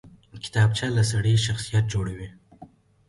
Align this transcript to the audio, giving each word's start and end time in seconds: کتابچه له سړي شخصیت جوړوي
کتابچه 0.43 0.87
له 0.97 1.03
سړي 1.11 1.33
شخصیت 1.47 1.85
جوړوي 1.93 2.29